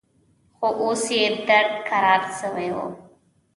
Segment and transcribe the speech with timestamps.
[0.57, 2.77] خو اوس يې درد کرار سوى و.